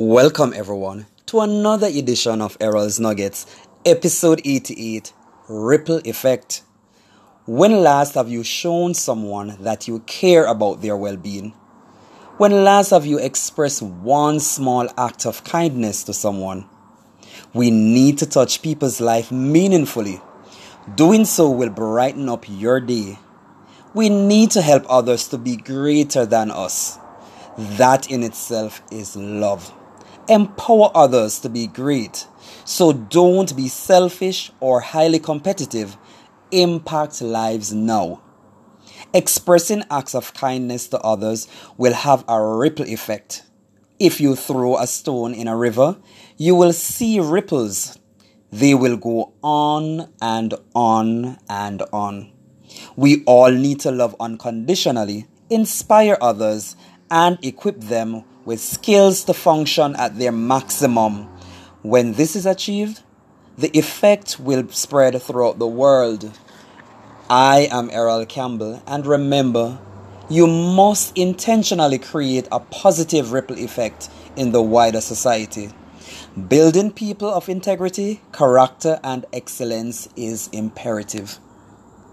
Welcome, 0.00 0.52
everyone, 0.54 1.06
to 1.26 1.40
another 1.40 1.88
edition 1.88 2.40
of 2.40 2.56
Errol's 2.60 3.00
Nuggets, 3.00 3.46
episode 3.84 4.40
88 4.44 5.12
Ripple 5.48 5.98
Effect. 6.04 6.62
When 7.46 7.82
last 7.82 8.14
have 8.14 8.28
you 8.28 8.44
shown 8.44 8.94
someone 8.94 9.56
that 9.58 9.88
you 9.88 9.98
care 10.06 10.44
about 10.44 10.82
their 10.82 10.96
well 10.96 11.16
being? 11.16 11.50
When 12.36 12.62
last 12.62 12.90
have 12.90 13.06
you 13.06 13.18
expressed 13.18 13.82
one 13.82 14.38
small 14.38 14.88
act 14.96 15.26
of 15.26 15.42
kindness 15.42 16.04
to 16.04 16.12
someone? 16.12 16.68
We 17.52 17.72
need 17.72 18.18
to 18.18 18.26
touch 18.26 18.62
people's 18.62 19.00
life 19.00 19.32
meaningfully. 19.32 20.20
Doing 20.94 21.24
so 21.24 21.50
will 21.50 21.70
brighten 21.70 22.28
up 22.28 22.44
your 22.48 22.78
day. 22.78 23.18
We 23.94 24.10
need 24.10 24.52
to 24.52 24.62
help 24.62 24.84
others 24.88 25.26
to 25.30 25.38
be 25.38 25.56
greater 25.56 26.24
than 26.24 26.52
us. 26.52 27.00
That 27.58 28.08
in 28.08 28.22
itself 28.22 28.80
is 28.92 29.16
love. 29.16 29.74
Empower 30.28 30.90
others 30.94 31.38
to 31.40 31.48
be 31.48 31.66
great. 31.66 32.26
So 32.64 32.92
don't 32.92 33.56
be 33.56 33.68
selfish 33.68 34.52
or 34.60 34.80
highly 34.80 35.18
competitive. 35.18 35.96
Impact 36.50 37.22
lives 37.22 37.72
now. 37.72 38.22
Expressing 39.14 39.84
acts 39.90 40.14
of 40.14 40.34
kindness 40.34 40.88
to 40.88 41.00
others 41.00 41.48
will 41.78 41.94
have 41.94 42.24
a 42.28 42.42
ripple 42.42 42.86
effect. 42.86 43.42
If 43.98 44.20
you 44.20 44.36
throw 44.36 44.76
a 44.76 44.86
stone 44.86 45.32
in 45.32 45.48
a 45.48 45.56
river, 45.56 45.96
you 46.36 46.54
will 46.54 46.74
see 46.74 47.18
ripples. 47.18 47.98
They 48.52 48.74
will 48.74 48.96
go 48.96 49.32
on 49.42 50.12
and 50.20 50.54
on 50.74 51.38
and 51.48 51.82
on. 51.92 52.32
We 52.96 53.24
all 53.24 53.50
need 53.50 53.80
to 53.80 53.90
love 53.90 54.14
unconditionally, 54.20 55.26
inspire 55.48 56.18
others, 56.20 56.76
and 57.10 57.38
equip 57.42 57.80
them 57.80 58.24
with 58.48 58.60
skills 58.60 59.24
to 59.24 59.34
function 59.34 59.94
at 59.96 60.18
their 60.18 60.32
maximum. 60.32 61.28
When 61.82 62.14
this 62.14 62.34
is 62.34 62.46
achieved, 62.46 63.02
the 63.58 63.68
effect 63.76 64.40
will 64.40 64.66
spread 64.70 65.20
throughout 65.20 65.58
the 65.58 65.66
world. 65.66 66.32
I 67.28 67.68
am 67.70 67.90
Errol 67.90 68.24
Campbell, 68.24 68.82
and 68.86 69.06
remember, 69.06 69.78
you 70.30 70.46
must 70.46 71.14
intentionally 71.14 71.98
create 71.98 72.48
a 72.50 72.58
positive 72.58 73.32
ripple 73.32 73.58
effect 73.58 74.08
in 74.34 74.52
the 74.52 74.62
wider 74.62 75.02
society. 75.02 75.68
Building 76.48 76.90
people 76.90 77.28
of 77.28 77.50
integrity, 77.50 78.22
character, 78.32 78.98
and 79.04 79.26
excellence 79.30 80.08
is 80.16 80.48
imperative. 80.54 81.38